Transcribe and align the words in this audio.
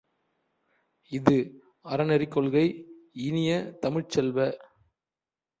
இஃது 1.11 1.35
அறநெறிக் 1.85 2.31
கொள்கை 2.31 2.65
இனிய 3.21 3.51
தமிழ்ச் 3.79 4.09
செல்வ! 4.09 4.39